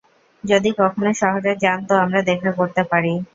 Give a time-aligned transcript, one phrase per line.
[0.43, 3.13] যদি কখনো শহরে যান তো আমরা দেখা করতে পারি।